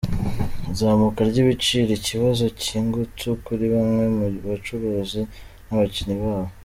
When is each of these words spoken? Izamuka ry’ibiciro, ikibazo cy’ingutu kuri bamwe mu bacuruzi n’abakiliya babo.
Izamuka 0.71 1.19
ry’ibiciro, 1.29 1.89
ikibazo 1.99 2.43
cy’ingutu 2.61 3.27
kuri 3.45 3.65
bamwe 3.73 4.05
mu 4.17 4.25
bacuruzi 4.47 5.21
n’abakiliya 5.65 6.23
babo. 6.23 6.51